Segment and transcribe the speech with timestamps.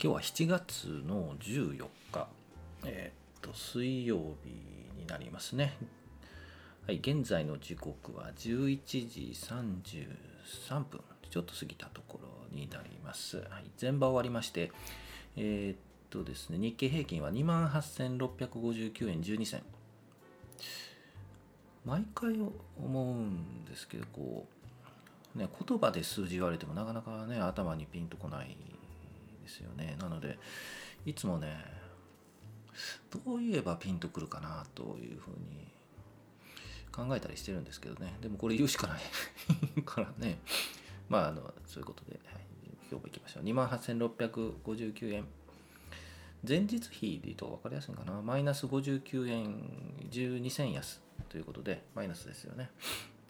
[0.00, 2.28] 今日は7月の14日、
[2.84, 4.50] えー、っと、水曜日
[4.96, 5.76] になりますね。
[6.86, 13.38] はい、現在の時刻は11時33分、ちょっと過ぎたところになります。
[13.38, 14.70] はい、全場終わりまして、
[15.34, 15.78] えー、っ
[16.10, 19.62] とですね、日経平均は28,659円12銭。
[21.84, 24.46] 毎回思うんですけど、こ
[25.34, 28.56] う、ね、言葉で数字言われてもなかなかね、頭にピンとこない
[29.48, 29.96] ですよね。
[29.98, 30.38] なので
[31.06, 31.64] いつもね
[33.10, 35.66] どう言えばピンとくるかなというふうに
[36.92, 38.14] 考えたりしてるんですけどね。
[38.20, 39.00] でもこれ言うしかない。
[39.82, 40.38] からね。
[41.08, 42.44] まああのそういうことで、はい、
[42.90, 43.44] 今日も行きましょう。
[43.44, 45.26] 28,659円。
[46.46, 48.20] 前日比で言うと分かりやすいかな。
[48.22, 50.08] マイナス59円。
[50.10, 52.70] 12銭安ということでマイナスですよね。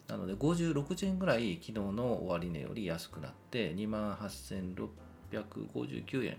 [0.07, 4.89] なので56円ぐらい昨日の終値より安くなって28,600
[5.31, 6.37] 659円。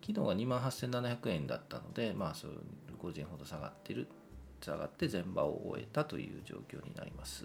[0.00, 2.52] 昨日は2万8700円だったのでまあそう
[3.02, 4.06] 50円ほど下がってる。
[4.60, 7.44] 下がって全場を終えたという状況になります。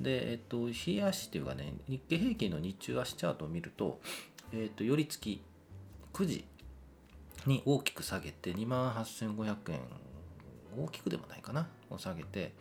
[0.00, 4.00] でえっと日足っていうかね日経平均の日中足チャートを見ると
[4.52, 5.42] えっと寄り付き
[6.12, 6.44] 9時
[7.46, 9.80] に大きく下げて2万8500円
[10.78, 12.52] 大きくでもないかなを下げて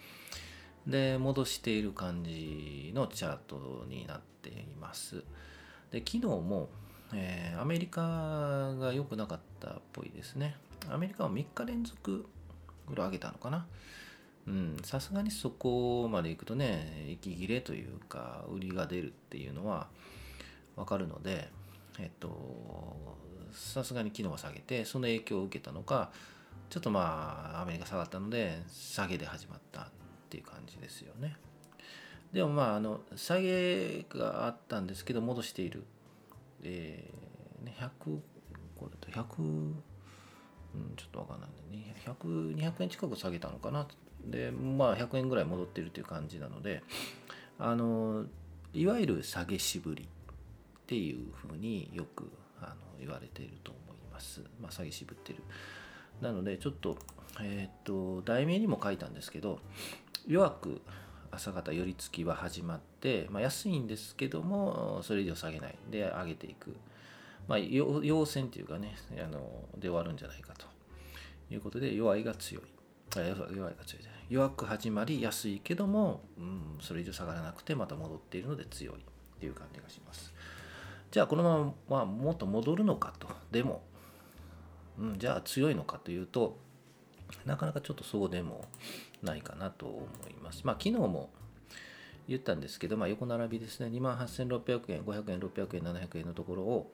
[0.87, 5.23] で戻している感じのチャートになっています。
[5.91, 6.69] で昨日も
[7.13, 8.01] えー、アメリカ
[8.79, 10.55] が良くなかったっぽいですね。
[10.89, 12.25] アメリカは3日連続
[12.87, 13.65] ぐらい上げたのかな。
[14.83, 19.87] さすがにそこまでいくとね、息切れというか、売りが出るっていうのは
[20.75, 21.49] わかるので、
[21.99, 23.17] えっと、
[23.51, 26.11] さすがに昨日は下げて、その影響を受けたのか、
[26.69, 29.85] ちょっとまあ、アメリカ下がったので、下げで始まったっ
[30.29, 31.35] ていう感じですよね。
[32.33, 35.83] でもまあ、あの、下げがあったんですけど、戻している
[36.63, 38.19] えー、ね、100
[38.75, 39.83] これだと100、うん、
[40.95, 43.87] ちょっとわかんないんでね100 200円近く下げたのかな
[44.25, 46.83] でまあ100円ぐらい戻ってるという感じなので
[47.57, 48.25] あの
[48.73, 50.07] いわゆる下げしぶりっ
[50.85, 52.29] ていうふうによく
[52.61, 54.41] あの言われていると思います。
[54.61, 55.43] まあ、下げしぶってる。
[56.21, 56.97] なのでちょっと
[57.41, 59.59] えっ、と題名にも書いたんですけど
[60.27, 60.81] 弱く
[61.31, 65.75] 朝方寄り付きは始まって、まあ、安いんですけどもそれ以上下げない。
[65.89, 66.75] で上げていく、
[67.47, 69.39] まあ、陽線っていうかねあの
[69.77, 70.65] で終わるんじゃないかと。
[71.51, 72.63] いうことで弱いが強い。
[73.15, 74.03] 弱いが強い。
[74.29, 78.95] 弱く始まり安いけども、うん、それ以上下がらなくてまた戻っているので強い。
[78.95, 78.97] っ
[79.39, 80.33] ていう感じがします。
[81.11, 83.27] じゃあこのまま、もっと戻るのかと。
[83.51, 83.81] でも、
[84.99, 86.59] うん、じゃあ強いのかというと
[87.45, 88.65] なかなかちょっとそうでも
[89.23, 90.61] ないかなと思います。
[90.65, 91.29] まあ、昨日も
[92.27, 96.91] 言ったんですけど、まあ、横並びですね、28,600円、500円、600円、700円のところを、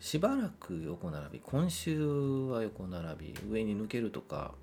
[0.00, 1.98] しばらく横並び、今週
[2.46, 4.54] は横並び、上に抜けるとか、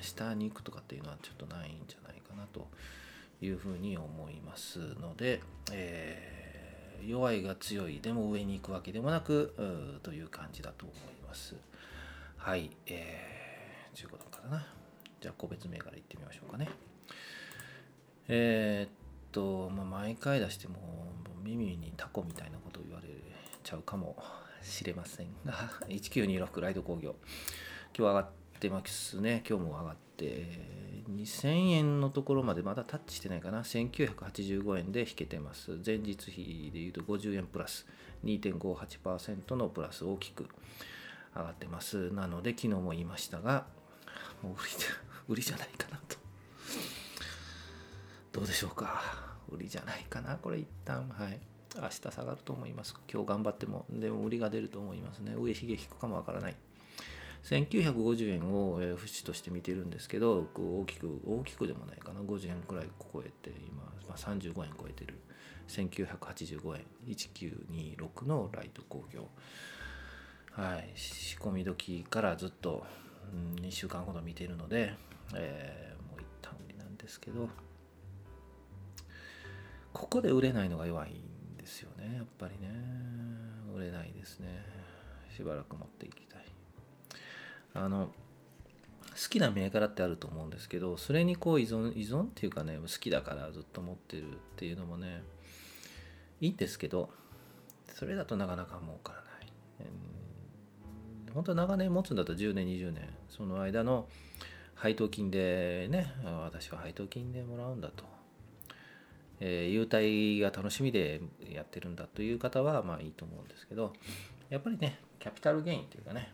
[0.00, 2.68] 下に行くとかっていうのはちょっとないんじゃないかなと
[3.42, 5.40] いうふうに思いますので、
[5.72, 9.54] えー、弱いが強いでも上に行くわけでもなく
[10.02, 11.56] という感じだと思います。
[12.36, 14.79] はい、えー、15段かな。
[15.20, 16.68] じゃあ個別銘柄いってみましょうかね。
[18.28, 18.90] えー、っ
[19.32, 20.76] と、まあ、毎回出しても
[21.42, 23.08] 耳にタコみたいなことを言われ
[23.62, 24.16] ちゃうかも
[24.62, 25.52] しれませんが、
[25.88, 27.16] 1926ライト工業。
[27.96, 28.28] 今日上がっ
[28.60, 29.42] てますね。
[29.48, 30.46] 今日も上がって、
[31.10, 33.62] 2000円のところまでまだタッチしてないかな。
[33.62, 35.78] 1985円で引けてます。
[35.84, 37.86] 前日比で言うと50円プラス、
[38.24, 40.48] 2.58%のプラス大きく
[41.34, 42.10] 上がってます。
[42.12, 43.66] なので、昨日も言いましたが、
[44.42, 44.70] もう売り
[45.30, 46.16] 売りじゃないかなと。
[48.32, 49.00] どうでしょうか。
[49.48, 50.34] 売りじゃないかな。
[50.36, 51.38] これ一旦、はい。
[51.76, 52.96] 明日下がると思います。
[53.08, 55.34] 今日頑張っても、でも売りが出ると思いますね。
[55.38, 56.56] 上髭引くかもわからない。
[57.44, 62.22] 1950円を節として見てるんですけど、大きく、大きくでもないかな。
[62.22, 65.14] 50円くらい超えて、今、まあ、35円超えてる。
[65.68, 69.28] 1985円、1926のライト工業。
[70.50, 70.90] はい。
[70.96, 72.84] 仕込み時からずっと
[73.60, 74.94] 2週間ほど見てるので、
[75.34, 77.48] えー、もう一旦売りなんですけど
[79.92, 82.70] ここで売れないのが弱いんですよねやっぱりね。
[83.74, 84.48] 売れないですね。
[85.34, 86.44] しばらく持っていきたい。
[87.74, 88.10] あの
[89.10, 95.22] 好きな銘柄ってあると思うんですけどそれにこう依存依存っていうかね好きだからずっと持ってるっていうのもね
[96.40, 97.10] いいんですけど
[97.94, 99.52] それだとなかなか儲からない、
[101.34, 104.08] 本当長年持つんだと10年20年その間の
[104.80, 106.10] 配当金でね
[106.42, 108.04] 私は配当金でもらうんだと、
[109.38, 111.20] えー、優待が楽しみで
[111.52, 113.92] やってるんだという方はまあいいと思うんですけど
[114.48, 116.32] やっぱりねキャピタルゲインっていうかね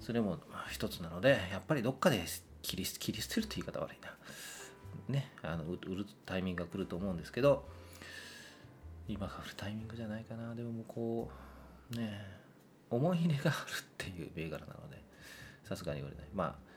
[0.00, 0.38] それも
[0.70, 2.24] 一つなのでやっぱりどっかで
[2.62, 4.16] 切り切り捨てるって言い方悪いな。
[5.08, 7.68] ねあの売るタイミングが来ると思うんですけど
[9.06, 10.54] 今が売るタイミングじゃないかな。
[10.54, 11.30] でももうこ
[11.92, 12.24] うね
[12.88, 15.02] 思い入れがあるっていう銘柄なので
[15.64, 16.28] さすがに売れない。
[16.32, 16.69] まあ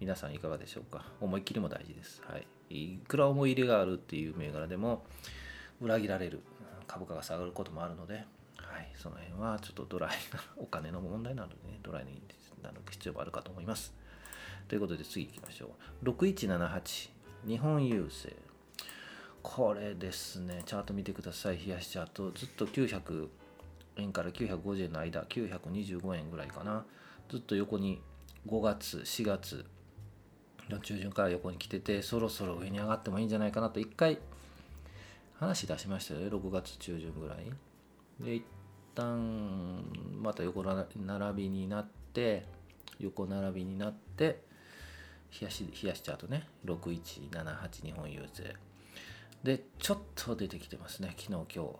[0.00, 1.04] 皆さんいかがでしょうか？
[1.20, 5.04] 思いっきりも大事ですはいいくら思い入れがあるっていう銘柄でも
[5.80, 6.40] 裏切られる
[6.86, 8.24] 株価が下がることもあるので
[8.70, 12.22] はい、その辺はちょっとドライなお金の問題なのでね、ドライに
[12.62, 13.92] なる必要もあるかと思います。
[14.68, 15.70] ということで次行きましょ
[16.02, 16.08] う。
[16.10, 17.10] 6178、
[17.46, 18.36] 日本郵政。
[19.42, 21.58] これですね、チャート見てください。
[21.66, 22.30] 冷やしチャート。
[22.30, 23.28] ずっと900
[23.96, 26.84] 円から950円の間、925円ぐらいかな。
[27.28, 28.00] ずっと横に
[28.46, 29.64] 5月、4月
[30.70, 34.18] の中旬から横に来てて、そろそろ上に上がってもいいんじゃないかなと、一回
[35.38, 37.52] 話出しましたよね、6月中旬ぐらい。
[38.20, 38.44] で、一
[38.94, 39.82] 旦
[40.20, 42.44] また横並びになって
[42.98, 44.42] 横並びになって
[45.40, 48.58] 冷やし冷やしチャートね6178日本郵政。
[49.42, 51.70] でちょっと出てきてますね昨日今日。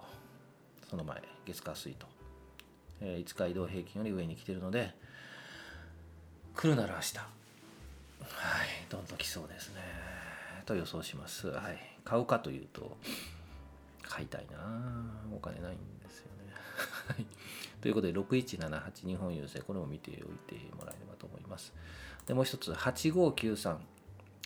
[0.89, 2.09] その前月火水と、
[3.01, 4.93] えー、5日移動平均より上に来てるので
[6.57, 7.40] 来るなら明日。
[8.23, 9.81] はいどんどん来そうですね
[10.67, 12.97] と予想しますはい買うかというと
[14.03, 14.59] 買いたいな
[15.35, 16.27] お金ないんですよ
[17.19, 17.27] ね
[17.81, 21.73] ということで、6178日本郵政、これも見ておいてもらえればと思います。
[22.27, 23.77] で、もう一つ、8593。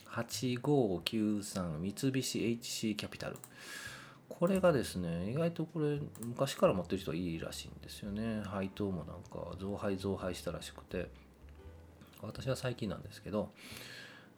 [0.07, 3.37] 8593三菱 HC キャピタル。
[4.29, 8.43] これがですね、意外とこれ、昔から持ってる人はいいらしいんですよね。
[8.45, 11.11] 配当もなんか増配増配したらしくて、
[12.27, 13.51] 私は最近なんですけど、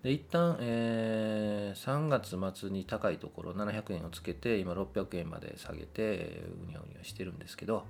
[0.02, 7.86] で一旦、えー、3月末に高いところ700円をつけて今600円まで下げてうにょうにょしてるんですけど、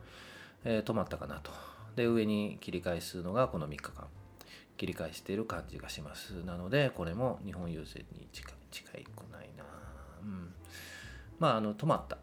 [0.64, 1.50] えー、止まったかなと。
[1.96, 4.06] で上に切り返すのがこの3日間。
[4.76, 6.44] 切り返している感じがします。
[6.44, 9.64] なのでこれも日本郵政に近近いくないな。
[10.22, 10.52] うん。
[11.38, 12.19] まああの止まった。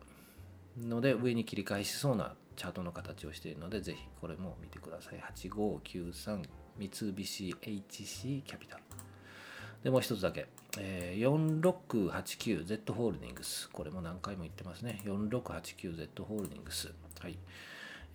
[0.78, 5.24] ので上に切り返しそうなチャートの形をしているのでぜひこれも見てください。
[5.36, 6.44] 8593
[6.78, 8.84] 三菱 HC キャピタル
[9.84, 10.48] で、もう一つだけ。
[10.80, 11.60] えー、
[12.00, 13.70] 4689Z ホールディングス。
[13.70, 15.02] これも何回も言ってますね。
[15.06, 16.92] 4689Z ホールディングス。
[17.20, 17.38] はい。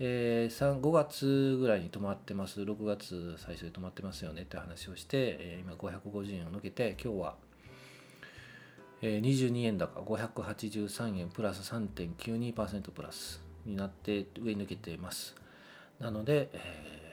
[0.00, 2.62] えー、5月ぐらいに止まってます。
[2.62, 7.34] 6月最初で止まってますよねって話をして、えー、今550円を抜けて、今日は、
[9.02, 15.34] えー、22円高583円プラス3.92%プラスになって上に抜けています。
[16.00, 17.07] なので、えー、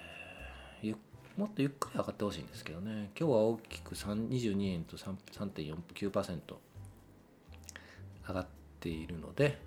[1.37, 3.09] もっとゆっくり上がってほしいんですけどね。
[3.19, 6.39] 今日は大きく22円と3.49%
[8.27, 8.47] 上がっ
[8.79, 9.59] ているので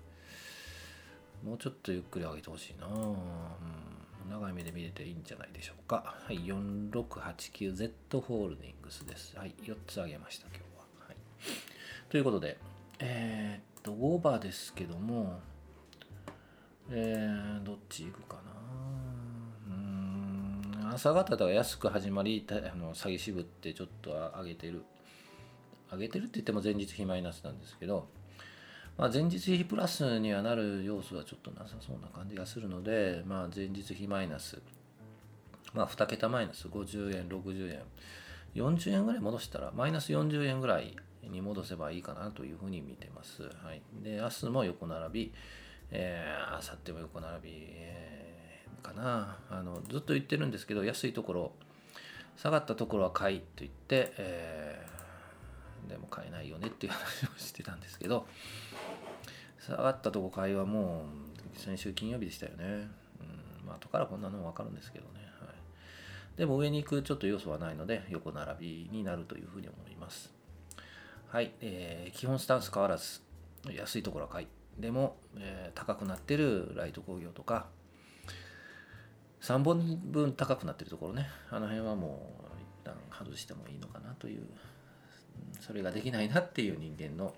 [1.45, 6.17] もうちょっとゆっくり上げてほしいな、うん、長い目で見れていいんじゃないでしょうか。
[6.25, 9.37] はい 4689Z ホールディングスです。
[9.37, 11.17] はい4つ上げました今日は、はい、
[12.09, 12.57] ということで
[12.99, 15.41] えー、っとオーバーですけども
[16.91, 18.88] えー、どっち行くかな。
[20.95, 24.85] 朝方とか安く始まりあの詐欺渋ってちょっと上げてる
[25.91, 28.09] 上げてるって言っても前日比マイナスなんですけど、
[28.97, 34.61] まあ、前日比プラスにはなる要素はちょっとなさそうな感じがするので、まあ、前日比マイナス、
[35.73, 37.83] まあ、2桁マイナス50円60円
[38.55, 43.43] 40円ぐらい戻したらマイナス40円ぐらいに戻せばいいかなというふうに見てます。
[43.43, 45.33] はい、で明日も横並び、
[45.91, 48.28] えー、明後日も横並び、えー
[48.79, 49.37] かな。
[49.51, 51.53] あのずっと言ってるんですけど安いところ
[52.37, 58.27] 下がったところは買いと言って、えー、でも買えないよねっていう話をしてたんですけど
[59.59, 61.07] 下がったとこ買いはも
[61.55, 63.25] う先週金曜日でしたよね、う
[63.65, 70.33] んまあ後からこんなの分かるんですけどね、はい、でも上に行くちょっと要素はないので横並びになるというふうに思います。
[71.27, 73.21] はい、えー、基本スタンス変わらず
[73.71, 74.47] 安いところは買い。
[74.79, 77.67] でも、えー、高くなってるライト工業とか
[79.41, 84.43] 3本分高くなってるところねあの辺はもう一旦外してもいいのかなという
[85.61, 87.35] それができないなっていう人間の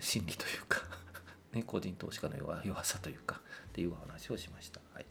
[0.00, 0.82] 心理というか
[1.52, 4.80] ね、個人投資家の弱弱さというかっていう話をしました。
[4.92, 5.06] はい、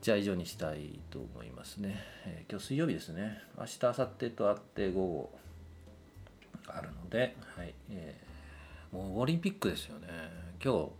[0.00, 1.96] じゃあ以上にしたいと思いますね。
[2.24, 3.42] えー、今日水曜日ですね。
[3.58, 5.38] 明日、明後日とあって午後
[6.68, 10.08] あるので、はいえー、もうオリンピックですよね。
[10.62, 10.90] 今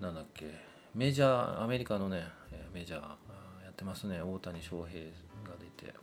[0.00, 0.50] 日、なんだっけ、
[0.94, 2.26] メジャー、アメリカのね、
[2.74, 4.20] メジャーやってますね。
[4.20, 5.00] 大谷翔平
[5.48, 5.94] が出て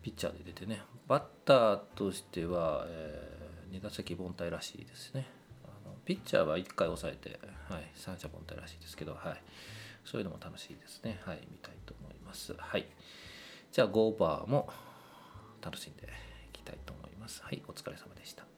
[0.00, 0.80] ピッチャーで出てね。
[1.08, 5.26] バッターとしては、えー、2打席凡退らしいですね。
[5.64, 9.42] あのピッチャーは1回抑えて、はい、三者凡退らしいですけど、はい、
[10.04, 11.20] そういうのも楽しいですね。
[11.24, 12.54] はい見たいと思います。
[12.56, 12.86] はい。
[13.72, 14.68] じゃあ5バーも
[15.60, 16.08] 楽しんでい
[16.52, 17.42] きたいと思います。
[17.42, 18.51] はいお疲れ様でした。